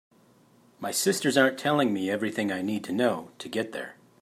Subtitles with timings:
[0.79, 3.97] My sisters aren’t telling me everything I need to know to get there.